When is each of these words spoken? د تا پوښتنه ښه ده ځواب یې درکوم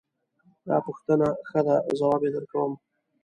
د 0.65 0.65
تا 0.65 0.77
پوښتنه 0.87 1.27
ښه 1.49 1.59
ده 1.67 1.75
ځواب 1.99 2.21
یې 2.25 2.31
درکوم 2.35 2.73